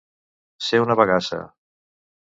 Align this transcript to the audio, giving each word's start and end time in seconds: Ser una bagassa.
Ser 0.69 0.81
una 0.85 0.97
bagassa. 1.03 1.41